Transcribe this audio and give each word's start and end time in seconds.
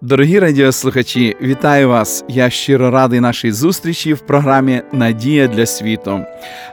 Дорогі 0.00 0.38
радіослухачі, 0.38 1.36
вітаю 1.42 1.88
вас! 1.88 2.24
Я 2.28 2.50
щиро 2.50 2.90
радий 2.90 3.20
нашій 3.20 3.52
зустрічі 3.52 4.14
в 4.14 4.20
програмі 4.20 4.82
Надія 4.92 5.46
для 5.48 5.66
світу. 5.66 6.20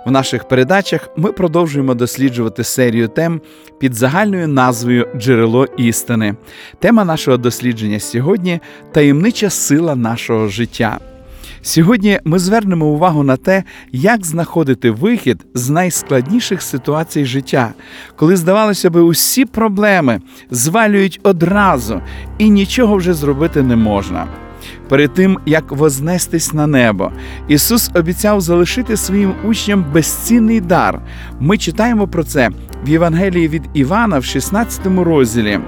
В 0.06 0.12
наших 0.12 0.48
передачах 0.48 1.10
ми 1.16 1.32
продовжуємо 1.32 1.94
досліджувати 1.94 2.64
серію 2.64 3.08
тем 3.08 3.42
під 3.80 3.94
загальною 3.94 4.48
назвою 4.48 5.08
Джерело 5.18 5.66
істини. 5.66 6.36
Тема 6.80 7.06
нашого 7.06 7.38
дослідження 7.38 8.00
сьогодні 8.00 8.60
таємнича 8.92 9.50
сила 9.50 9.96
нашого 9.96 10.48
життя. 10.48 11.00
Сьогодні 11.68 12.20
ми 12.26 12.40
звернемо 12.40 12.86
увагу 12.86 13.24
на 13.24 13.38
те, 13.38 13.64
як 13.92 14.26
знаходити 14.26 14.92
вихід 14.92 15.46
з 15.54 15.70
найскладніших 15.70 16.62
ситуацій 16.62 17.26
життя, 17.26 17.74
коли, 18.16 18.36
здавалося 18.36 18.90
би, 18.90 19.02
усі 19.02 19.46
проблеми 19.46 20.22
звалюють 20.52 21.20
одразу 21.24 22.02
і 22.38 22.50
нічого 22.50 22.96
вже 22.96 23.14
зробити 23.14 23.62
не 23.62 23.76
можна. 23.76 24.28
Перед 24.90 25.14
тим 25.14 25.40
як 25.46 25.72
вознестись 25.72 26.54
на 26.54 26.68
небо, 26.68 27.12
Ісус 27.48 27.92
обіцяв 27.96 28.42
залишити 28.42 28.98
своїм 28.98 29.34
учням 29.44 29.86
безцінний 29.94 30.62
дар. 30.62 31.02
Ми 31.40 31.58
читаємо 31.58 32.08
про 32.08 32.24
це 32.24 32.50
в 32.84 32.90
Євангелії 32.90 33.48
від 33.48 33.64
Івана 33.74 34.20
в 34.20 34.24
16 34.26 34.86
розділі. 34.86 35.60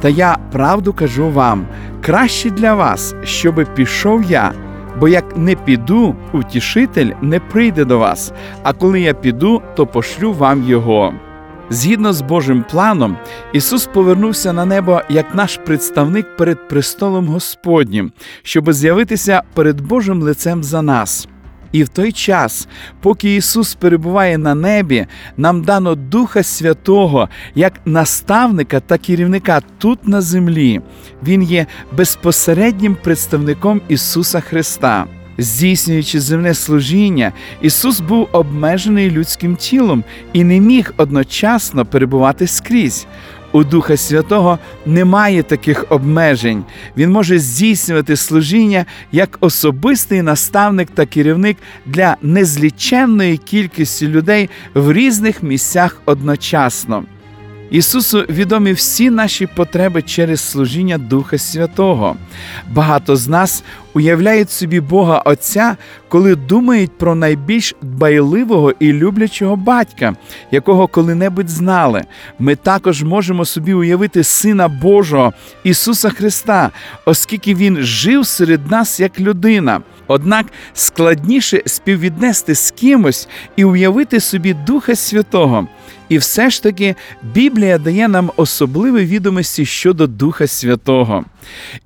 Та 0.00 0.08
я 0.08 0.38
правду 0.52 0.92
кажу 0.92 1.30
вам: 1.30 1.66
краще 2.02 2.50
для 2.50 2.74
вас, 2.74 3.14
щоби 3.24 3.64
пішов 3.64 4.22
я. 4.22 4.52
Бо 5.00 5.08
як 5.08 5.36
не 5.36 5.54
піду, 5.54 6.16
утішитель 6.32 7.10
не 7.22 7.40
прийде 7.40 7.84
до 7.84 7.98
вас, 7.98 8.32
а 8.62 8.72
коли 8.72 9.00
я 9.00 9.14
піду, 9.14 9.62
то 9.76 9.86
пошлю 9.86 10.32
вам 10.32 10.62
його. 10.62 11.14
Згідно 11.70 12.12
з 12.12 12.22
Божим 12.22 12.64
планом, 12.70 13.16
Ісус 13.52 13.86
повернувся 13.86 14.52
на 14.52 14.64
небо 14.64 15.00
як 15.08 15.34
наш 15.34 15.56
представник 15.56 16.36
перед 16.36 16.68
престолом 16.68 17.26
Господнім, 17.28 18.12
щоб 18.42 18.72
з'явитися 18.72 19.42
перед 19.54 19.80
Божим 19.80 20.22
лицем 20.22 20.64
за 20.64 20.82
нас. 20.82 21.28
І 21.74 21.82
в 21.82 21.88
той 21.88 22.12
час, 22.12 22.68
поки 23.00 23.34
Ісус 23.34 23.74
перебуває 23.74 24.38
на 24.38 24.54
небі, 24.54 25.06
нам 25.36 25.62
дано 25.62 25.94
Духа 25.94 26.42
Святого 26.42 27.28
як 27.54 27.80
наставника 27.84 28.80
та 28.80 28.98
керівника 28.98 29.60
тут 29.78 30.08
на 30.08 30.20
землі. 30.20 30.80
Він 31.26 31.42
є 31.42 31.66
безпосереднім 31.96 32.96
представником 33.02 33.80
Ісуса 33.88 34.40
Христа. 34.40 35.06
Здійснюючи 35.38 36.20
земне 36.20 36.54
служіння, 36.54 37.32
Ісус 37.62 38.00
був 38.00 38.28
обмежений 38.32 39.10
людським 39.10 39.56
тілом 39.56 40.04
і 40.32 40.44
не 40.44 40.60
міг 40.60 40.94
одночасно 40.96 41.86
перебувати 41.86 42.46
скрізь. 42.46 43.06
У 43.54 43.64
Духа 43.64 43.96
Святого 43.96 44.58
немає 44.86 45.42
таких 45.42 45.84
обмежень. 45.88 46.64
Він 46.96 47.10
може 47.12 47.38
здійснювати 47.38 48.16
служіння 48.16 48.86
як 49.12 49.38
особистий 49.40 50.22
наставник 50.22 50.90
та 50.90 51.06
керівник 51.06 51.56
для 51.86 52.16
незліченної 52.22 53.36
кількості 53.36 54.08
людей 54.08 54.50
в 54.74 54.92
різних 54.92 55.42
місцях 55.42 56.00
одночасно. 56.04 57.04
Ісусу 57.74 58.20
відомі 58.20 58.72
всі 58.72 59.10
наші 59.10 59.46
потреби 59.46 60.02
через 60.02 60.40
служіння 60.40 60.98
Духа 60.98 61.38
Святого. 61.38 62.16
Багато 62.70 63.16
з 63.16 63.28
нас 63.28 63.64
уявляють 63.94 64.50
собі 64.50 64.80
Бога 64.80 65.22
Отця, 65.24 65.76
коли 66.08 66.36
думають 66.36 66.98
про 66.98 67.14
найбільш 67.14 67.74
дбайливого 67.82 68.72
і 68.78 68.92
люблячого 68.92 69.56
батька, 69.56 70.16
якого 70.50 70.86
коли-небудь 70.86 71.48
знали. 71.48 72.04
Ми 72.38 72.56
також 72.56 73.02
можемо 73.02 73.44
собі 73.44 73.74
уявити 73.74 74.24
Сина 74.24 74.68
Божого 74.68 75.32
Ісуса 75.64 76.10
Христа, 76.10 76.70
оскільки 77.04 77.54
Він 77.54 77.76
жив 77.80 78.26
серед 78.26 78.70
нас 78.70 79.00
як 79.00 79.20
людина. 79.20 79.80
Однак 80.06 80.46
складніше 80.74 81.62
співвіднести 81.66 82.54
з 82.54 82.70
кимось 82.70 83.28
і 83.56 83.64
уявити 83.64 84.20
собі 84.20 84.54
Духа 84.54 84.96
Святого. 84.96 85.68
І 86.08 86.18
все 86.18 86.50
ж 86.50 86.62
таки 86.62 86.94
Біблія 87.22 87.78
дає 87.78 88.08
нам 88.08 88.30
особливі 88.36 89.04
відомості 89.04 89.66
щодо 89.66 90.06
Духа 90.06 90.46
Святого. 90.46 91.24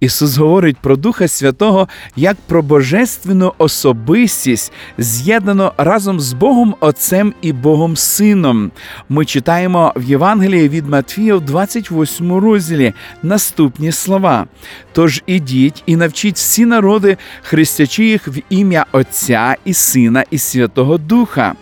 Ісус 0.01 0.37
говорить 0.37 0.77
про 0.77 0.97
Духа 0.97 1.29
Святого 1.29 1.89
як 2.17 2.37
про 2.47 2.63
божественну 2.63 3.53
особистість, 3.59 4.73
з'єднану 4.99 5.73
разом 5.77 6.21
з 6.21 6.33
Богом 6.33 6.75
Отцем 6.81 7.35
і 7.43 7.53
Богом 7.53 7.97
Сином. 7.97 8.71
Ми 9.09 9.25
читаємо 9.25 9.93
в 9.97 10.05
Євангелії 10.05 10.69
від 10.69 10.89
Матфія 10.89 11.37
в 11.37 11.41
28 11.41 12.33
розділі 12.33 12.93
наступні 13.23 13.93
слова. 13.93 14.47
Тож 14.93 15.23
ідіть 15.27 15.83
і 15.87 15.97
навчіть 15.97 16.37
всі 16.37 16.67
народи, 16.67 17.17
хрестячи 17.43 18.05
їх 18.05 18.29
в 18.29 18.43
ім'я 18.51 18.87
Отця 18.93 19.57
і 19.65 19.75
Сина 19.75 20.25
і 20.31 20.39
Святого 20.39 20.99
Духа. 20.99 21.55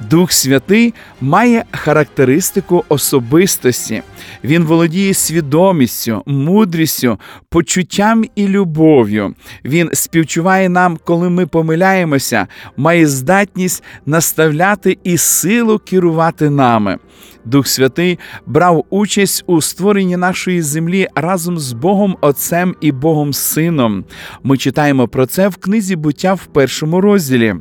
Дух 0.00 0.32
Святий 0.32 0.94
має 1.20 1.64
характеристику 1.70 2.84
особистості. 2.88 4.02
Він 4.44 4.64
володіє 4.64 5.14
свідомістю, 5.14 6.22
мудрістю, 6.26 7.18
почуттям 7.48 8.24
і 8.34 8.48
любов'ю. 8.48 9.34
Він 9.64 9.90
співчуває 9.92 10.68
нам, 10.68 10.98
коли 11.04 11.30
ми 11.30 11.46
помиляємося, 11.46 12.46
має 12.76 13.06
здатність 13.06 13.82
наставляти 14.06 14.98
і 15.04 15.18
силу 15.18 15.78
керувати 15.78 16.50
нами. 16.50 16.98
Дух 17.44 17.66
Святий 17.66 18.18
брав 18.46 18.84
участь 18.90 19.44
у 19.46 19.60
створенні 19.60 20.16
нашої 20.16 20.62
землі 20.62 21.08
разом 21.14 21.58
з 21.58 21.72
Богом 21.72 22.16
Отцем 22.20 22.76
і 22.80 22.92
Богом 22.92 23.32
Сином. 23.32 24.04
Ми 24.42 24.56
читаємо 24.56 25.08
про 25.08 25.26
це 25.26 25.48
в 25.48 25.56
книзі 25.56 25.96
буття 25.96 26.34
в 26.34 26.46
першому 26.46 27.00
розділі. 27.00 27.54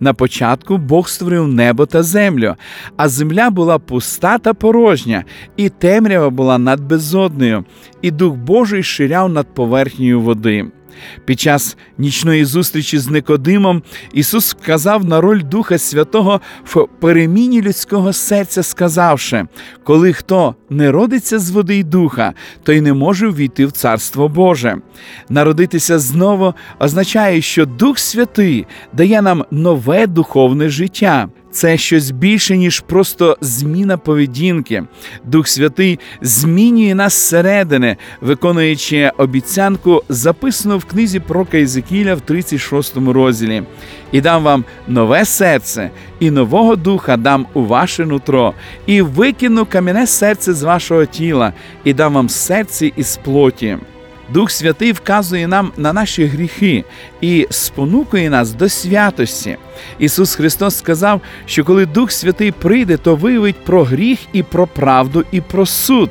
На 0.00 0.14
початку 0.14 0.78
Бог 0.78 1.08
створив 1.08 1.48
небо 1.48 1.86
та 1.86 2.02
землю, 2.02 2.54
а 2.96 3.08
земля 3.08 3.50
була 3.50 3.78
пуста 3.78 4.38
та 4.38 4.54
порожня, 4.54 5.24
і 5.56 5.68
темрява 5.68 6.30
була 6.30 6.58
над 6.58 6.80
безодною, 6.80 7.64
і 8.02 8.10
Дух 8.10 8.34
Божий 8.34 8.82
ширяв 8.82 9.32
над 9.32 9.54
поверхнею 9.54 10.20
води. 10.20 10.66
Під 11.24 11.40
час 11.40 11.76
нічної 11.98 12.44
зустрічі 12.44 12.98
з 12.98 13.08
Никодимом 13.08 13.82
Ісус 14.12 14.54
вказав 14.54 15.04
на 15.04 15.20
роль 15.20 15.42
Духа 15.42 15.78
Святого 15.78 16.40
в 16.64 16.86
переміні 17.00 17.62
людського 17.62 18.12
серця, 18.12 18.62
сказавши: 18.62 19.46
коли 19.84 20.12
хто 20.12 20.54
не 20.70 20.90
родиться 20.90 21.38
з 21.38 21.50
води 21.50 21.76
й 21.76 21.84
духа, 21.84 22.32
той 22.62 22.80
не 22.80 22.92
може 22.92 23.28
ввійти 23.28 23.66
в 23.66 23.72
Царство 23.72 24.28
Боже. 24.28 24.76
Народитися 25.28 25.98
знову 25.98 26.54
означає, 26.78 27.40
що 27.40 27.66
Дух 27.66 27.98
Святий 27.98 28.66
дає 28.92 29.22
нам 29.22 29.44
нове 29.50 30.06
духовне 30.06 30.68
життя 30.68 31.28
це 31.54 31.78
щось 31.78 32.10
більше, 32.10 32.56
ніж 32.56 32.80
просто 32.80 33.38
зміна 33.40 33.98
поведінки. 33.98 34.84
Дух 35.24 35.48
Святий 35.48 35.98
змінює 36.20 36.94
нас 36.94 37.12
зсередини, 37.14 37.96
виконуючи 38.20 39.10
обіцянку, 39.18 40.02
записану 40.08 40.78
в 40.78 40.84
книзі 40.84 41.20
про 41.20 41.44
Кайзекіля 41.44 42.14
в 42.14 42.20
36 42.20 42.96
розділі. 42.96 43.62
І 44.12 44.20
дам 44.20 44.42
вам 44.42 44.64
нове 44.88 45.24
серце, 45.24 45.90
і 46.20 46.30
нового 46.30 46.76
духа 46.76 47.16
дам 47.16 47.46
у 47.54 47.64
ваше 47.64 48.06
нутро, 48.06 48.54
і 48.86 49.02
викину 49.02 49.66
кам'яне 49.66 50.06
серце 50.06 50.52
з 50.52 50.62
вашого 50.62 51.04
тіла, 51.04 51.52
і 51.84 51.94
дам 51.94 52.14
вам 52.14 52.28
серце 52.28 52.90
із 52.96 53.16
плоті. 53.24 53.78
Дух 54.28 54.50
Святий 54.50 54.92
вказує 54.92 55.48
нам 55.48 55.72
на 55.76 55.92
наші 55.92 56.26
гріхи 56.26 56.84
і 57.20 57.46
спонукує 57.50 58.30
нас 58.30 58.52
до 58.52 58.68
святості. 58.68 59.56
Ісус 59.98 60.34
Христос 60.34 60.76
сказав, 60.78 61.20
що 61.46 61.64
коли 61.64 61.86
Дух 61.86 62.12
Святий 62.12 62.52
прийде, 62.52 62.96
то 62.96 63.16
виявить 63.16 63.64
про 63.64 63.84
гріх 63.84 64.18
і 64.32 64.42
про 64.42 64.66
правду, 64.66 65.24
і 65.32 65.40
про 65.40 65.66
суд. 65.66 66.10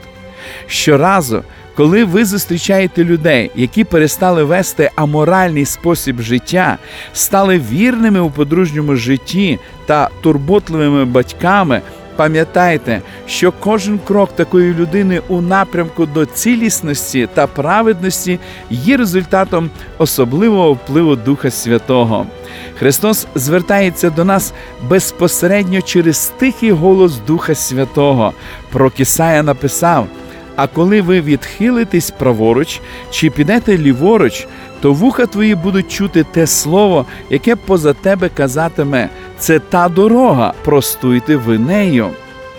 Щоразу, 0.68 1.44
коли 1.76 2.04
ви 2.04 2.26
зустрічаєте 2.26 3.04
людей, 3.04 3.52
які 3.56 3.84
перестали 3.84 4.44
вести 4.44 4.92
аморальний 4.96 5.66
спосіб 5.66 6.22
життя, 6.22 6.78
стали 7.14 7.62
вірними 7.72 8.20
у 8.20 8.30
подружньому 8.30 8.96
житті 8.96 9.60
та 9.86 10.10
турботливими 10.22 11.06
батьками, 11.06 11.82
Пам'ятайте, 12.16 13.02
що 13.28 13.54
кожен 13.60 14.00
крок 14.08 14.36
такої 14.36 14.74
людини 14.74 15.22
у 15.28 15.42
напрямку 15.42 16.06
до 16.06 16.26
цілісності 16.26 17.30
та 17.34 17.48
праведності 17.48 18.40
є 18.70 18.98
результатом 18.98 19.70
особливого 19.98 20.74
впливу 20.74 21.16
Духа 21.16 21.52
Святого. 21.52 22.26
Христос 22.80 23.28
звертається 23.36 24.10
до 24.10 24.26
нас 24.26 24.54
безпосередньо 24.90 25.82
через 25.82 26.32
тихий 26.38 26.72
голос 26.72 27.20
Духа 27.28 27.56
Святого. 27.56 28.34
Про 28.72 28.90
Кисая 28.90 29.44
написав: 29.44 30.08
А 30.56 30.68
коли 30.68 31.02
ви 31.02 31.22
відхилитесь 31.22 32.12
праворуч 32.12 32.82
чи 33.12 33.30
підете 33.30 33.78
ліворуч, 33.78 34.48
то 34.84 34.94
вуха 34.94 35.26
твої 35.26 35.56
будуть 35.56 35.92
чути 35.92 36.24
те 36.24 36.48
слово, 36.48 37.06
яке 37.30 37.56
поза 37.56 37.94
тебе 37.94 38.30
казатиме: 38.30 39.10
це 39.40 39.60
та 39.60 39.90
дорога, 39.90 40.54
простуйте 40.64 41.36
ви 41.36 41.60
нею. 41.60 42.10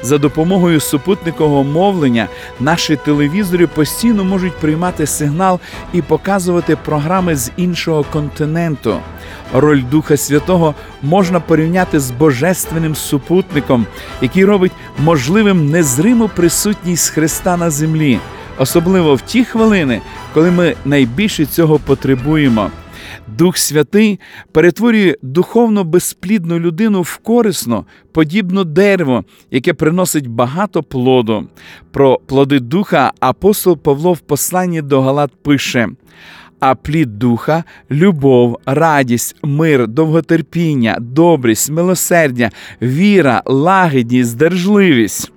За 0.03 0.19
допомогою 0.19 0.81
супутникового 0.81 1.65
мовлення 1.65 2.29
наші 2.61 2.97
телевізори 2.97 3.67
постійно 3.67 4.25
можуть 4.25 4.57
приймати 4.57 5.07
сигнал 5.07 5.61
і 5.93 6.03
показувати 6.03 6.77
програми 6.77 7.37
з 7.37 7.51
іншого 7.57 8.05
континенту. 8.13 8.97
Роль 9.55 9.83
Духа 9.91 10.17
Святого 10.17 10.75
можна 11.03 11.41
порівняти 11.41 12.01
з 12.01 12.11
божественним 12.11 12.95
супутником, 12.95 13.87
який 14.23 14.45
робить 14.45 14.73
можливим 14.99 15.71
незриму 15.71 16.31
присутність 16.37 17.11
Христа 17.11 17.57
на 17.57 17.71
землі, 17.71 18.19
особливо 18.59 19.15
в 19.15 19.21
ті 19.21 19.45
хвилини, 19.45 20.01
коли 20.35 20.51
ми 20.51 20.75
найбільше 20.85 21.47
цього 21.47 21.79
потребуємо. 21.79 22.71
Дух 23.39 23.59
Святий 23.59 24.21
перетворює 24.53 25.17
духовно 25.23 25.85
безплідну 25.85 26.59
людину 26.59 27.03
в 27.03 27.17
корисну, 27.17 27.85
подібно 28.13 28.65
дерево, 28.65 29.25
яке 29.51 29.75
приносить 29.75 30.27
багато 30.27 30.83
плоду. 30.83 31.49
Про 31.91 32.21
плоди 32.27 32.61
духа 32.61 33.13
апостол 33.21 33.79
Павло 33.79 34.13
в 34.13 34.19
посланні 34.19 34.83
до 34.83 35.03
Галат 35.03 35.31
пише. 35.43 35.89
А 36.61 36.75
плід 36.75 37.19
духа 37.19 37.65
любов, 37.91 38.59
радість, 38.67 39.37
мир, 39.43 39.89
довготерпіння, 39.89 40.97
добрість, 41.01 41.71
милосердя, 41.71 42.51
віра, 42.83 43.43
лагідність, 43.47 44.31
здержливість. 44.31 45.34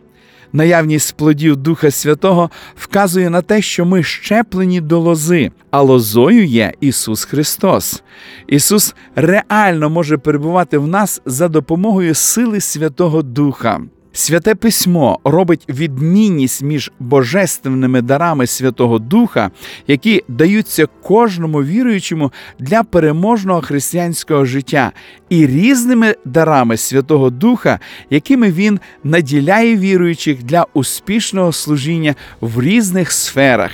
Наявність 0.54 1.16
плодів 1.18 1.58
Духа 1.58 1.92
Святого 1.92 2.50
вказує 2.76 3.30
на 3.30 3.42
те, 3.42 3.62
що 3.62 3.86
ми 3.86 4.04
щеплені 4.04 4.82
до 4.82 5.00
лози, 5.00 5.52
а 5.72 5.82
лозою 5.82 6.46
є 6.46 6.74
Ісус 6.80 7.26
Христос. 7.26 8.04
Ісус 8.48 8.96
реально 9.16 9.90
може 9.90 10.18
перебувати 10.18 10.78
в 10.78 10.88
нас 10.88 11.22
за 11.26 11.48
допомогою 11.48 12.16
сили 12.16 12.62
Святого 12.62 13.22
Духа. 13.22 13.82
Святе 14.18 14.56
письмо 14.56 15.20
робить 15.24 15.66
відмінність 15.70 16.64
між 16.64 16.92
божественними 17.00 18.02
дарами 18.02 18.48
Святого 18.48 19.00
Духа, 19.00 19.52
які 19.88 20.24
даються 20.28 20.88
кожному 21.04 21.64
віруючому 21.64 22.32
для 22.60 22.84
переможного 22.84 23.62
християнського 23.62 24.46
життя, 24.46 24.92
і 25.30 25.48
різними 25.48 26.16
дарами 26.26 26.78
Святого 26.78 27.30
Духа, 27.30 27.80
якими 28.10 28.52
він 28.52 28.80
наділяє 29.04 29.78
віруючих 29.78 30.44
для 30.44 30.66
успішного 30.74 31.52
служіння 31.52 32.16
в 32.42 32.62
різних 32.62 33.12
сферах. 33.12 33.72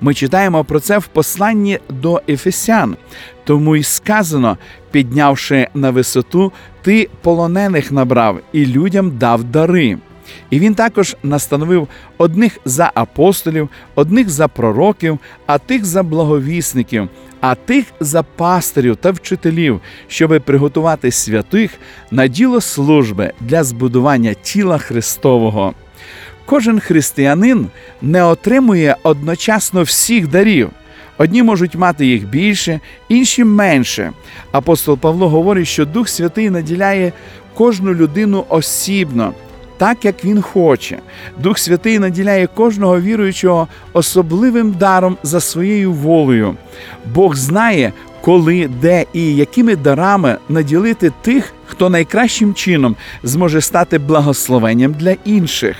Ми 0.00 0.14
читаємо 0.14 0.64
про 0.64 0.80
це 0.80 0.98
в 0.98 1.06
посланні 1.06 1.78
до 1.88 2.22
Ефесян. 2.28 2.96
Тому 3.44 3.76
й 3.76 3.82
сказано, 3.82 4.58
піднявши 4.90 5.68
на 5.74 5.90
висоту, 5.90 6.52
ти 6.86 7.08
полонених 7.22 7.92
набрав 7.92 8.40
і 8.52 8.66
людям 8.66 9.18
дав 9.18 9.44
дари. 9.44 9.98
І 10.50 10.58
він 10.58 10.74
також 10.74 11.16
настановив 11.22 11.88
одних 12.18 12.58
за 12.64 12.90
апостолів, 12.94 13.68
одних 13.94 14.30
за 14.30 14.48
пророків, 14.48 15.18
а 15.46 15.58
тих 15.58 15.84
за 15.84 16.02
благовісників, 16.02 17.08
а 17.40 17.54
тих 17.54 17.84
за 18.00 18.22
пастирів 18.22 18.96
та 18.96 19.10
вчителів, 19.10 19.80
щоби 20.08 20.40
приготувати 20.40 21.10
святих 21.10 21.70
на 22.10 22.26
діло 22.26 22.60
служби 22.60 23.32
для 23.40 23.64
збудування 23.64 24.34
тіла 24.34 24.78
Христового. 24.78 25.74
Кожен 26.44 26.80
християнин 26.80 27.66
не 28.02 28.24
отримує 28.24 28.96
одночасно 29.02 29.82
всіх 29.82 30.28
дарів. 30.28 30.70
Одні 31.18 31.42
можуть 31.42 31.74
мати 31.74 32.06
їх 32.06 32.28
більше, 32.28 32.80
інші 33.08 33.44
менше. 33.44 34.12
Апостол 34.52 34.98
Павло 34.98 35.28
говорить, 35.28 35.68
що 35.68 35.84
Дух 35.84 36.08
Святий 36.08 36.50
наділяє 36.50 37.12
кожну 37.54 37.94
людину 37.94 38.44
осібно, 38.48 39.32
так 39.78 40.04
як 40.04 40.24
він 40.24 40.42
хоче. 40.42 40.98
Дух 41.38 41.58
Святий 41.58 41.98
наділяє 41.98 42.46
кожного 42.46 43.00
віруючого 43.00 43.68
особливим 43.92 44.72
даром 44.72 45.16
за 45.22 45.40
своєю 45.40 45.92
волею. 45.92 46.56
Бог 47.14 47.36
знає, 47.36 47.92
коли, 48.20 48.68
де 48.80 49.04
і 49.12 49.36
якими 49.36 49.76
дарами 49.76 50.36
наділити 50.48 51.12
тих, 51.22 51.52
хто 51.66 51.90
найкращим 51.90 52.54
чином 52.54 52.96
зможе 53.22 53.60
стати 53.60 53.98
благословенням 53.98 54.92
для 54.92 55.16
інших. 55.24 55.76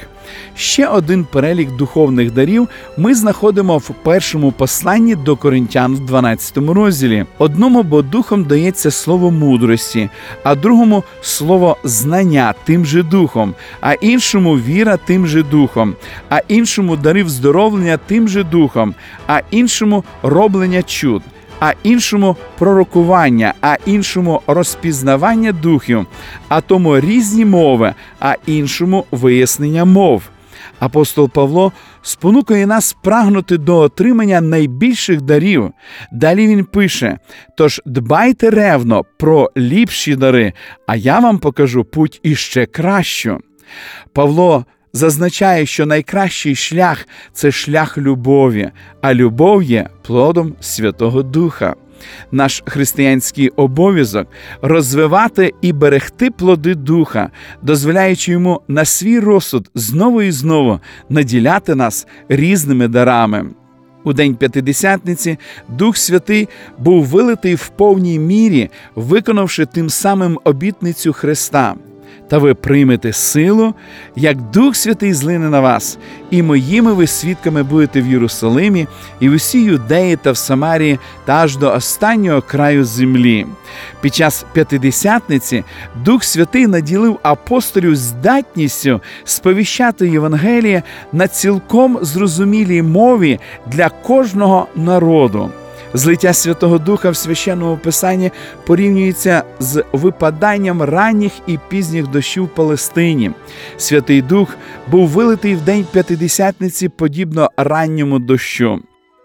Ще 0.55 0.87
один 0.87 1.25
перелік 1.25 1.71
духовних 1.71 2.33
дарів 2.33 2.69
ми 2.97 3.15
знаходимо 3.15 3.79
в 3.79 3.91
першому 4.03 4.53
посланні 4.53 5.15
до 5.15 5.37
коринтян 5.37 5.95
в 5.95 6.01
12 6.01 6.57
розділі. 6.57 7.25
Одному 7.39 7.83
бо 7.83 8.03
духом 8.03 8.45
дається 8.45 8.91
слово 8.91 9.31
мудрості, 9.31 10.09
а 10.43 10.55
другому 10.55 11.05
слово 11.21 11.77
знання 11.85 12.55
тим 12.65 12.87
же 12.87 13.03
духом, 13.03 13.55
а 13.81 13.93
іншому 13.93 14.59
віра 14.59 14.97
тим 14.97 15.27
же 15.27 15.43
духом, 15.43 15.95
а 16.31 16.39
іншому 16.49 16.97
дари 16.97 17.23
вздоровлення 17.23 17.97
тим 17.97 18.29
же 18.29 18.45
духом, 18.45 18.95
а 19.27 19.41
іншому 19.51 20.05
роблення 20.23 20.83
чуд. 20.83 21.23
А 21.61 21.73
іншому 21.83 22.37
пророкування, 22.59 23.55
а 23.61 23.77
іншому 23.87 24.41
розпізнавання 24.47 25.53
духів, 25.53 26.07
а 26.49 26.61
тому 26.61 27.01
різні 27.01 27.45
мови, 27.45 27.95
а 28.21 28.35
іншому 28.47 29.05
вияснення 29.11 29.85
мов. 29.85 30.23
Апостол 30.79 31.31
Павло 31.31 31.73
спонукає 32.03 32.67
нас 32.67 32.97
прагнути 33.03 33.59
до 33.59 33.79
отримання 33.79 34.41
найбільших 34.41 35.23
дарів. 35.23 35.71
Далі 36.13 36.47
він 36.47 36.65
пише: 36.65 37.19
тож 37.57 37.81
дбайте 37.87 38.51
ревно 38.51 39.05
про 39.19 39.51
ліпші 39.57 40.17
дари, 40.17 40.53
а 40.87 40.97
я 40.97 41.19
вам 41.19 41.39
покажу 41.39 41.85
путь 41.85 42.21
іще 42.23 42.67
кращу. 42.67 43.39
Павло 44.13 44.65
зазначає, 44.97 45.67
що 45.67 45.87
найкращий 45.87 46.55
шлях 46.55 47.09
це 47.33 47.51
шлях 47.51 47.99
любові, 47.99 48.71
а 49.01 49.15
любов 49.15 49.63
є 49.63 49.89
плодом 50.03 50.55
Святого 50.61 51.23
Духа. 51.23 51.75
Наш 52.33 52.63
християнський 52.67 53.49
обов'язок 53.49 54.29
розвивати 54.63 55.55
і 55.61 55.73
берегти 55.73 56.31
плоди 56.31 56.75
духа, 56.75 57.31
дозволяючи 57.63 58.33
йому 58.33 58.61
на 58.69 58.85
свій 58.85 59.19
розсуд 59.19 59.71
знову 59.75 60.23
і 60.23 60.31
знову 60.31 60.81
наділяти 61.09 61.75
нас 61.75 62.07
різними 62.29 62.89
дарами. 62.89 63.47
У 64.05 64.13
день 64.13 64.35
п'ятидесятниці 64.35 65.39
Дух 65.69 65.97
Святий 65.97 66.49
був 66.79 67.05
вилитий 67.05 67.55
в 67.55 67.69
повній 67.69 68.19
мірі, 68.19 68.71
виконавши 68.95 69.67
тим 69.67 69.91
самим 69.91 70.39
обітницю 70.45 71.13
Христа. 71.13 71.75
Та 72.29 72.39
ви 72.39 72.55
приймете 72.55 73.13
силу, 73.13 73.75
як 74.17 74.51
Дух 74.51 74.77
Святий 74.77 75.15
злине 75.15 75.49
на 75.49 75.61
вас, 75.61 75.99
і 76.31 76.43
моїми 76.43 76.93
ви 76.93 77.07
свідками 77.07 77.63
будете 77.63 78.03
в 78.03 78.07
Єрусалимі, 78.07 78.87
і 79.21 79.29
в 79.29 79.33
усій 79.33 79.63
Юдеї 79.63 80.17
та 80.17 80.33
в 80.33 80.37
Самарії, 80.37 80.99
та 81.25 81.33
аж 81.33 81.57
до 81.57 81.73
останнього 81.73 82.43
краю 82.43 82.85
землі. 82.85 83.47
Під 84.01 84.15
час 84.15 84.45
п'ятидесятниці 84.53 85.65
Дух 86.05 86.25
Святий 86.25 86.67
наділив 86.67 87.19
апостолів 87.23 87.97
здатністю 87.97 89.01
сповіщати 89.25 90.09
Євангеліє 90.09 90.83
на 91.13 91.29
цілком 91.29 91.99
зрозумілій 92.03 92.83
мові 92.83 93.41
для 93.67 93.89
кожного 93.89 94.67
народу. 94.77 95.51
Злиття 95.95 96.33
Святого 96.33 96.79
Духа 96.79 97.11
в 97.11 97.17
священному 97.17 97.77
писанні 97.77 98.31
порівнюється 98.67 99.43
з 99.59 99.85
випаданням 99.93 100.83
ранніх 100.83 101.33
і 101.47 101.59
пізніх 101.69 102.07
дощів 102.07 102.45
в 102.45 102.49
Палестині. 102.49 103.31
Святий 103.77 104.23
Дух 104.23 104.57
був 104.91 105.09
вилитий 105.09 105.55
в 105.55 105.61
день 105.61 105.87
п'ятидесятниці 105.93 106.89
подібно 106.89 107.51
ранньому 107.57 108.19
дощу. 108.19 108.81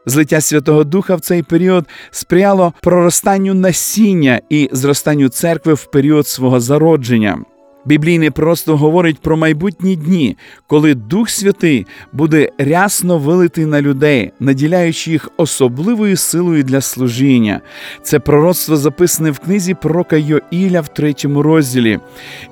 Злиття 0.06 0.41
Святого 0.41 0.84
Духа 0.84 1.15
в 1.15 1.20
цей 1.20 1.44
період 1.44 1.86
сприяло 2.12 2.74
проростанню 2.82 3.53
насіння 3.53 4.41
і 4.50 4.70
зростанню 4.72 5.30
церкви 5.30 5.74
в 5.74 5.86
період 5.86 6.27
свого 6.27 6.60
зародження. 6.60 7.39
Біблійне 7.86 8.32
просто 8.32 8.78
говорить 8.78 9.20
про 9.20 9.38
майбутні 9.38 9.96
дні, 9.96 10.38
коли 10.68 10.96
Дух 10.96 11.30
Святий 11.30 11.88
буде 12.14 12.50
рясно 12.58 13.18
вилитий 13.18 13.66
на 13.66 13.82
людей, 13.82 14.32
наділяючи 14.40 15.12
їх 15.12 15.30
особливою 15.38 16.18
силою 16.18 16.64
для 16.64 16.82
служіння. 16.82 17.62
Це 18.04 18.20
пророцтво 18.20 18.78
записане 18.78 19.32
в 19.32 19.40
книзі 19.40 19.74
пророка 19.74 20.16
Йоїля 20.16 20.82
в 20.82 20.88
третьому 20.88 21.44
розділі. 21.44 22.00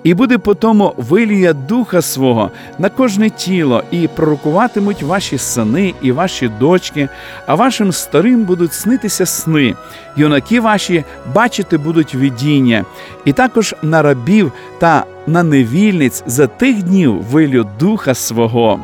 І 0.04 0.14
буде 0.14 0.38
потому 0.38 0.94
виліє 0.98 1.54
духа 1.54 2.02
свого 2.02 2.52
на 2.80 2.90
кожне 2.90 3.30
тіло, 3.30 3.84
і 3.92 4.08
пророкуватимуть 4.08 5.04
ваші 5.04 5.38
сини 5.38 5.94
і 6.02 6.12
ваші 6.12 6.52
дочки, 6.60 7.10
а 7.46 7.56
вашим 7.56 7.92
старим 7.92 8.44
будуть 8.44 8.74
снитися 8.74 9.26
сни, 9.26 9.76
юнаки 10.18 10.60
ваші 10.60 11.04
бачити 11.36 11.78
будуть 11.78 12.16
видіння, 12.16 12.86
і 13.26 13.34
також 13.34 13.76
на 13.84 14.02
рабів 14.02 14.52
та 14.80 15.06
на 15.28 15.44
невільниць 15.44 16.24
за 16.26 16.48
тих 16.48 16.84
днів 16.84 17.24
вилю 17.24 17.66
духа 17.80 18.14
свого. 18.14 18.80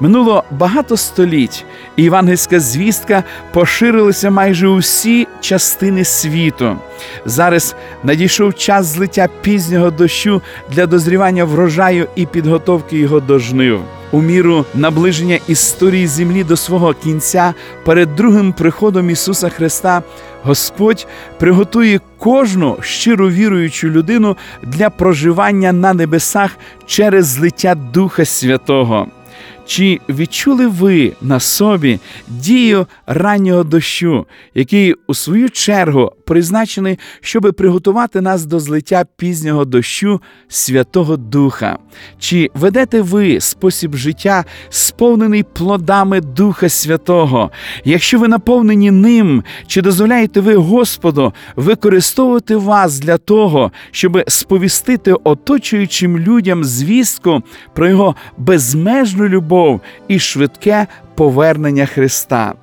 Минуло 0.00 0.44
багато 0.50 0.96
століть, 0.96 1.64
і 1.96 2.02
євангельська 2.02 2.60
звістка 2.60 3.24
поширилася 3.52 4.30
майже 4.30 4.68
у 4.68 4.76
всі 4.76 5.28
частини 5.40 6.04
світу. 6.04 6.76
Зараз 7.24 7.76
надійшов 8.02 8.54
час 8.54 8.86
злиття 8.86 9.28
пізнього 9.42 9.90
дощу 9.90 10.42
для 10.72 10.86
дозрівання 10.86 11.44
врожаю 11.44 12.08
і 12.14 12.26
підготовки 12.26 12.98
його 12.98 13.20
до 13.20 13.38
жнив. 13.38 13.80
У 14.10 14.22
міру 14.22 14.64
наближення 14.74 15.38
історії 15.48 16.06
землі 16.06 16.44
до 16.44 16.56
свого 16.56 16.94
кінця 16.94 17.54
перед 17.84 18.16
другим 18.16 18.52
приходом 18.52 19.10
Ісуса 19.10 19.48
Христа 19.48 20.02
Господь 20.44 21.06
приготує 21.38 22.00
кожну 22.18 22.76
щиро 22.80 23.30
віруючу 23.30 23.88
людину 23.88 24.36
для 24.62 24.90
проживання 24.90 25.72
на 25.72 25.94
небесах 25.94 26.56
через 26.86 27.26
злиття 27.26 27.74
Духа 27.74 28.24
Святого. 28.24 29.06
Чи 29.66 30.00
відчули 30.08 30.66
ви 30.66 31.12
на 31.22 31.40
собі 31.40 31.98
дію 32.28 32.86
раннього 33.06 33.64
дощу, 33.64 34.26
який 34.54 34.94
у 35.06 35.14
свою 35.14 35.50
чергу 35.50 36.12
призначений, 36.26 36.98
щоби 37.20 37.52
приготувати 37.52 38.20
нас 38.20 38.46
до 38.46 38.60
злиття 38.60 39.04
пізнього 39.16 39.64
дощу 39.64 40.20
Святого 40.48 41.16
Духа? 41.16 41.78
Чи 42.18 42.50
ведете 42.54 43.02
ви 43.02 43.40
спосіб 43.40 43.96
життя, 43.96 44.44
сповнений 44.68 45.42
плодами 45.42 46.20
Духа 46.20 46.68
Святого? 46.68 47.50
Якщо 47.84 48.18
ви 48.18 48.28
наповнені 48.28 48.90
ним, 48.90 49.44
чи 49.66 49.82
дозволяєте 49.82 50.40
ви 50.40 50.54
Господу 50.54 51.32
використовувати 51.56 52.56
вас 52.56 52.98
для 52.98 53.18
того, 53.18 53.72
щоб 53.90 54.22
сповістити 54.28 55.12
оточуючим 55.24 56.18
людям 56.18 56.64
звістку 56.64 57.42
про 57.74 57.88
його 57.88 58.16
безмежну 58.38 59.28
любов 59.28 59.53
і 60.08 60.18
швидке 60.18 60.86
повернення 61.14 61.86
Христа? 61.86 62.54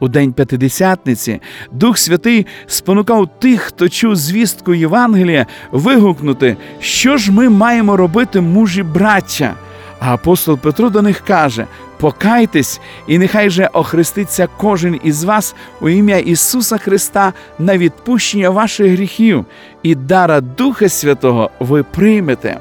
У 0.00 0.08
день 0.08 0.32
П'ятидесятниці 0.32 1.40
Дух 1.72 1.98
Святий 1.98 2.46
спонукав 2.66 3.28
тих, 3.38 3.60
хто 3.60 3.88
чув 3.88 4.16
звістку 4.16 4.74
Євангелія, 4.74 5.46
вигукнути, 5.72 6.56
що 6.80 7.16
ж 7.16 7.32
ми 7.32 7.48
маємо 7.48 7.96
робити, 7.96 8.40
мужі 8.40 8.82
браття. 8.82 9.54
А 10.00 10.14
апостол 10.14 10.58
Петро 10.58 10.90
до 10.90 11.02
них 11.02 11.20
каже: 11.20 11.66
Покайтесь, 12.00 12.80
і 13.06 13.18
нехай 13.18 13.50
же 13.50 13.70
охреститься 13.72 14.48
кожен 14.56 15.00
із 15.04 15.24
вас 15.24 15.54
у 15.80 15.88
ім'я 15.88 16.18
Ісуса 16.18 16.78
Христа 16.78 17.32
на 17.58 17.78
відпущення 17.78 18.50
ваших 18.50 18.92
гріхів, 18.92 19.44
і 19.82 19.94
дара 19.94 20.40
Духа 20.40 20.88
Святого 20.88 21.50
ви 21.60 21.82
приймете. 21.82 22.58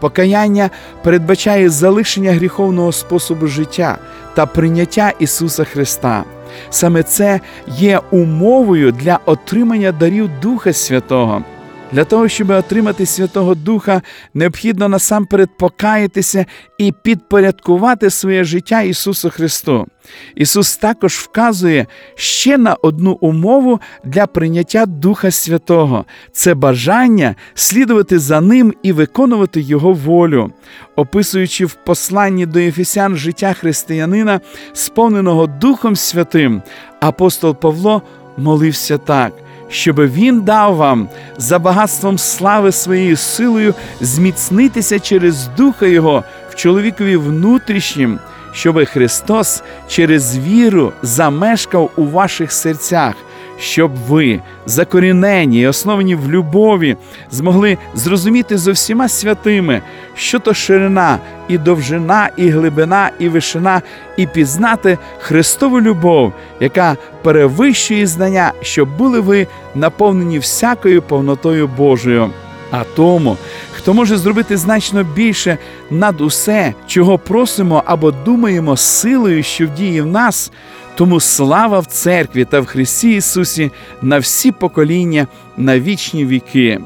Покаяння 0.00 0.70
передбачає 1.02 1.70
залишення 1.70 2.32
гріховного 2.32 2.92
способу 2.92 3.46
життя 3.46 3.98
та 4.34 4.46
прийняття 4.46 5.12
Ісуса 5.18 5.64
Христа. 5.64 6.24
Саме 6.70 7.02
це 7.02 7.40
є 7.66 8.00
умовою 8.10 8.92
для 8.92 9.18
отримання 9.24 9.92
дарів 9.92 10.30
Духа 10.42 10.72
Святого. 10.72 11.42
Для 11.92 12.04
того, 12.04 12.28
щоб 12.28 12.50
отримати 12.50 13.06
Святого 13.06 13.54
Духа, 13.54 14.02
необхідно 14.34 14.88
насамперед 14.88 15.48
покаятися 15.58 16.46
і 16.78 16.92
підпорядкувати 16.92 18.10
своє 18.10 18.44
життя 18.44 18.82
Ісусу 18.82 19.30
Христу. 19.30 19.86
Ісус 20.34 20.76
також 20.76 21.14
вказує 21.14 21.86
ще 22.14 22.58
на 22.58 22.74
одну 22.74 23.12
умову 23.20 23.80
для 24.04 24.26
прийняття 24.26 24.86
Духа 24.86 25.30
Святого 25.30 26.04
це 26.32 26.54
бажання 26.54 27.34
слідувати 27.54 28.18
за 28.18 28.40
Ним 28.40 28.74
і 28.82 28.92
виконувати 28.92 29.60
Його 29.60 29.92
волю. 29.92 30.52
Описуючи 30.96 31.66
в 31.66 31.74
посланні 31.74 32.46
до 32.46 32.58
Ефесян 32.58 33.16
життя 33.16 33.52
християнина, 33.52 34.40
сповненого 34.72 35.46
Духом 35.46 35.96
Святим, 35.96 36.62
апостол 37.00 37.54
Павло 37.54 38.02
молився 38.36 38.98
так 38.98 39.32
щоб 39.68 39.96
він 39.96 40.40
дав 40.40 40.76
вам 40.76 41.08
за 41.36 41.58
багатством 41.58 42.18
слави 42.18 42.72
своєю 42.72 43.16
силою 43.16 43.74
зміцнитися 44.00 45.00
через 45.00 45.48
Духа 45.56 45.86
Його 45.86 46.24
в 46.50 46.54
чоловікові 46.54 47.16
внутрішнім, 47.16 48.18
щоби 48.52 48.86
Христос 48.86 49.62
через 49.88 50.38
віру 50.38 50.92
замешкав 51.02 51.90
у 51.96 52.04
ваших 52.04 52.52
серцях. 52.52 53.14
Щоб 53.60 53.90
ви, 54.08 54.40
закорінені 54.66 55.60
і 55.60 55.66
основані 55.66 56.14
в 56.14 56.30
любові, 56.30 56.96
змогли 57.30 57.78
зрозуміти 57.94 58.58
зо 58.58 58.72
всіма 58.72 59.08
святими, 59.08 59.82
що 60.14 60.38
то 60.38 60.54
ширина, 60.54 61.18
і 61.48 61.58
довжина, 61.58 62.30
і 62.36 62.48
глибина, 62.48 63.10
і 63.18 63.28
вишина, 63.28 63.82
і 64.16 64.26
пізнати 64.26 64.98
Христову 65.18 65.80
любов, 65.80 66.32
яка 66.60 66.96
перевищує 67.22 68.06
знання, 68.06 68.52
щоб 68.62 68.96
були 68.96 69.20
ви 69.20 69.46
наповнені 69.74 70.38
всякою 70.38 71.02
повнотою 71.02 71.68
Божою. 71.68 72.30
А 72.70 72.84
тому, 72.96 73.36
хто 73.72 73.94
може 73.94 74.16
зробити 74.16 74.56
значно 74.56 75.04
більше 75.04 75.58
над 75.90 76.20
усе, 76.20 76.74
чого 76.86 77.18
просимо 77.18 77.82
або 77.86 78.10
думаємо 78.10 78.76
силою, 78.76 79.42
що 79.42 79.66
вдіє 79.66 80.02
в 80.02 80.06
нас, 80.06 80.52
тому 80.98 81.20
слава 81.20 81.78
в 81.78 81.86
церкві 81.86 82.44
та 82.44 82.60
в 82.60 82.66
Христі 82.66 83.16
Ісусі 83.16 83.70
на 84.02 84.18
всі 84.18 84.52
покоління, 84.52 85.26
на 85.56 85.80
вічні 85.80 86.26
віки. 86.26 86.80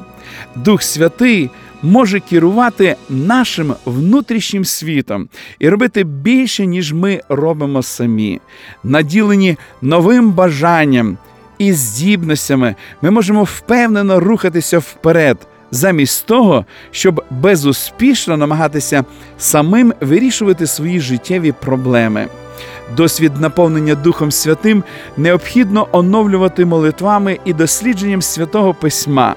Дух 0.55 0.83
Святий 0.83 1.49
може 1.83 2.19
керувати 2.19 2.95
нашим 3.09 3.73
внутрішнім 3.85 4.65
світом 4.65 5.29
і 5.59 5.69
робити 5.69 6.03
більше, 6.03 6.65
ніж 6.65 6.93
ми 6.93 7.21
робимо 7.29 7.83
самі, 7.83 8.41
наділені 8.83 9.57
новим 9.81 10.31
бажанням 10.31 11.17
і 11.57 11.73
здібностями, 11.73 12.75
ми 13.01 13.11
можемо 13.11 13.43
впевнено 13.43 14.19
рухатися 14.19 14.79
вперед. 14.79 15.37
Замість 15.71 16.25
того, 16.25 16.65
щоб 16.91 17.23
безуспішно 17.29 18.37
намагатися 18.37 19.03
самим 19.37 19.93
вирішувати 20.01 20.67
свої 20.67 20.99
життєві 20.99 21.51
проблеми. 21.51 22.27
Досвід 22.97 23.31
наповнення 23.39 23.95
Духом 23.95 24.31
Святим 24.31 24.83
необхідно 25.17 25.87
оновлювати 25.91 26.65
молитвами 26.65 27.39
і 27.45 27.53
дослідженням 27.53 28.21
святого 28.21 28.73
письма. 28.73 29.35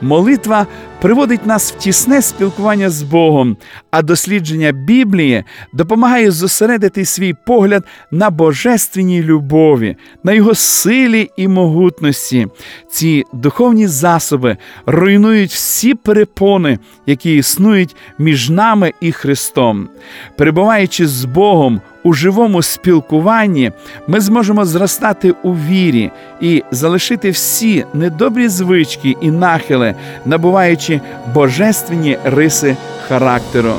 Молитва 0.00 0.66
приводить 1.00 1.46
нас 1.46 1.72
в 1.72 1.76
тісне 1.76 2.22
спілкування 2.22 2.90
з 2.90 3.02
Богом, 3.02 3.56
а 3.90 4.02
дослідження 4.02 4.72
Біблії 4.72 5.44
допомагає 5.72 6.30
зосередити 6.30 7.04
свій 7.04 7.34
погляд 7.46 7.84
на 8.10 8.30
божественній 8.30 9.22
любові, 9.22 9.96
на 10.24 10.32
його 10.32 10.54
силі 10.54 11.30
і 11.36 11.48
могутності. 11.48 12.46
Ці 12.90 13.24
духовні 13.32 13.86
засоби 13.86 14.56
руйнують 14.86 15.50
всі 15.50 15.94
перепони, 15.94 16.78
які 17.06 17.36
існують 17.36 17.96
між 18.18 18.50
нами 18.50 18.92
і 19.00 19.12
Христом. 19.12 19.88
Перебуваючи 20.36 21.06
з 21.06 21.24
Богом 21.24 21.80
у 22.04 22.12
живому 22.12 22.62
спілкуванні, 22.62 23.72
ми 24.06 24.20
зможемо 24.20 24.64
зростати 24.64 25.34
у 25.42 25.54
вірі 25.54 26.10
і 26.40 26.62
залишити 26.70 27.30
всі 27.30 27.84
недобрі 27.94 28.48
звички 28.48 29.16
і 29.20 29.30
нахили, 29.30 29.94
набуваючи 30.24 31.00
божественні 31.34 32.18
риси 32.24 32.76
характеру. 33.08 33.74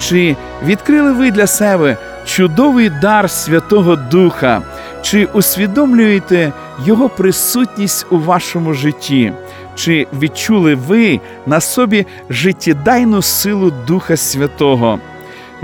Чи 0.00 0.36
відкрили 0.66 1.12
ви 1.12 1.30
для 1.30 1.46
себе 1.46 1.96
чудовий 2.24 2.90
дар 2.90 3.30
Святого 3.30 3.96
Духа? 3.96 4.62
Чи 5.02 5.24
усвідомлюєте 5.24 6.52
Його 6.86 7.08
присутність 7.08 8.06
у 8.10 8.18
вашому 8.18 8.74
житті? 8.74 9.32
Чи 9.74 10.06
відчули 10.20 10.74
ви 10.74 11.20
на 11.46 11.60
собі 11.60 12.06
життєдайну 12.30 13.22
силу 13.22 13.72
Духа 13.86 14.16
Святого? 14.16 14.98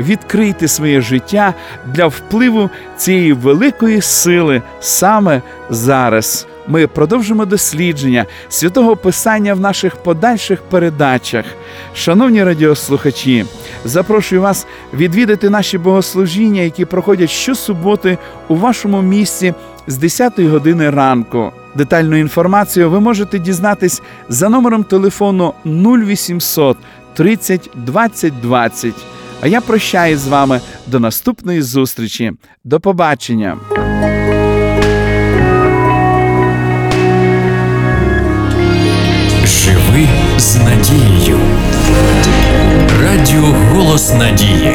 Відкрийте 0.01 0.69
своє 0.69 1.01
життя 1.01 1.55
для 1.87 2.07
впливу 2.07 2.71
цієї 2.97 3.33
великої 3.33 4.01
сили 4.01 4.63
саме 4.81 5.43
зараз. 5.71 6.47
ми 6.69 6.87
продовжимо 6.87 7.45
дослідження 7.45 8.27
святого 8.49 8.97
Писання 8.97 9.55
в 9.55 9.61
наших 9.61 9.97
подальших 9.97 10.63
передачах. 10.63 11.45
Шановні 11.95 12.45
радіослухачі, 12.45 13.45
запрошую 13.85 14.43
вас 14.43 14.67
відвідати 14.95 15.51
наші 15.51 15.79
богослужіння, 15.79 16.63
які 16.63 16.85
проходять 16.85 17.31
щосуботи 17.31 18.19
у 18.49 18.57
вашому 18.57 19.03
місці 19.03 19.55
з 19.87 19.97
10 19.97 20.41
години 20.41 20.91
ранку. 20.91 21.53
Детальну 21.75 22.17
інформацію 22.17 22.91
ви 22.91 23.01
можете 23.01 23.39
дізнатись 23.39 24.03
за 24.29 24.49
номером 24.49 24.85
телефону 24.85 25.55
0800 25.65 26.77
30 27.15 27.71
20 27.75 28.41
20. 28.41 28.95
А 29.43 29.49
я 29.49 29.61
прощаюсь 29.61 30.21
з 30.21 30.29
вами 30.29 30.61
до 30.87 31.01
наступної 31.01 31.63
зустрічі. 31.63 32.33
До 32.65 32.81
побачення. 32.81 33.57
Живи 39.45 40.09
з 40.39 40.57
надією. 40.57 41.39
Радіо 43.03 43.43
Голос 43.73 44.15
Надії. 44.15 44.75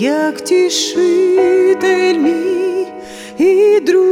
Як 0.00 0.40
тішитель 0.40 2.18
мій 2.18 2.86
і 3.38 3.80
друг, 3.80 4.02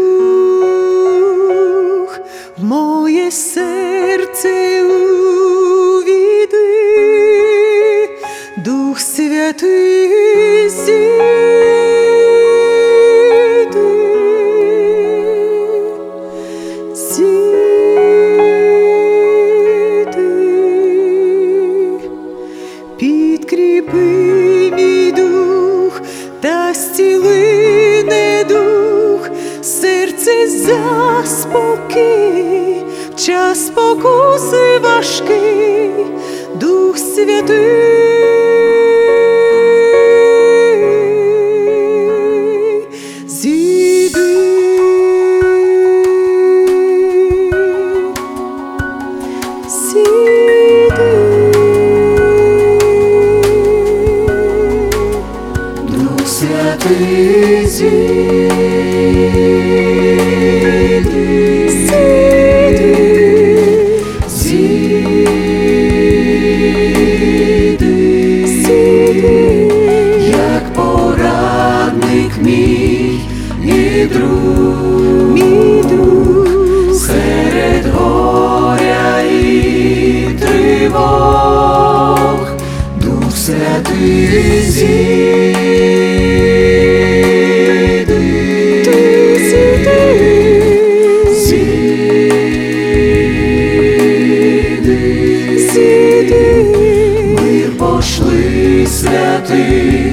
в 2.59 2.65
моє 2.65 3.31
серце 3.31 4.83
увійди, 4.85 6.59
Дух 8.65 9.01
Святий 9.01 9.90
час 33.27 33.67
спокуси 33.67 34.79
важкий, 34.79 36.07
Дух 36.55 36.99
Святий, 36.99 38.20
Святий 83.50 84.60
зійди, 84.60 85.54
ти 88.06 89.39
зійди, 89.39 90.02
зійди, 91.34 92.99
зійди, 95.73 96.47
мир 97.41 97.71
пошли 97.78 98.86
святий, 98.86 100.13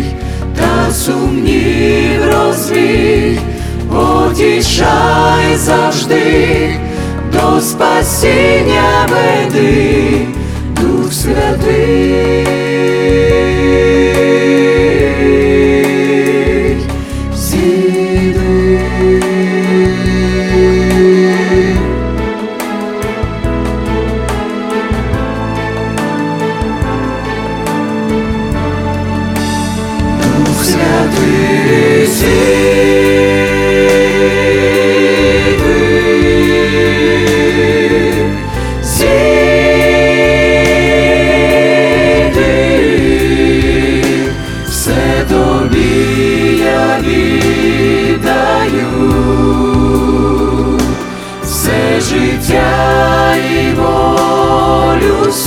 та 0.56 0.92
сумнів 0.94 2.26
розвій, 2.26 3.40
потішай 3.90 5.56
завжди, 5.56 6.70
до 7.34 7.62
спасіння 7.62 9.08
веди, 9.10 10.28
Дух 10.82 11.14
Святий, 11.14 12.67